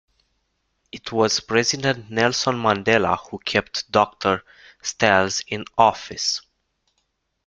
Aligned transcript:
It 0.91 1.11
was 1.11 1.41
President 1.41 2.09
Nelson 2.09 2.55
Mandela 2.55 3.19
who 3.29 3.37
kept 3.37 3.91
Doctor 3.91 4.43
Stals 4.83 5.43
in 5.47 5.63
office. 5.77 6.41